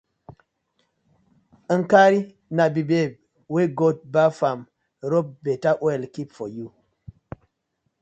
[1.79, 2.19] Nkari
[2.55, 3.15] na di babe
[3.53, 4.59] wey God baf am
[5.11, 6.67] rob betta oil keep for yu.